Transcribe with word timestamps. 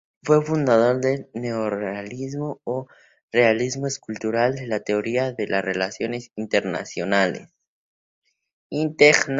Fue 0.23 0.43
fundador 0.43 0.99
del 0.99 1.29
neorrealismo, 1.35 2.59
o 2.63 2.87
realismo 3.31 3.85
estructural, 3.85 4.57
en 4.57 4.69
la 4.69 4.79
teoría 4.79 5.31
de 5.31 5.45
las 5.45 5.63
relaciones 5.63 6.31
internacionales. 6.35 7.49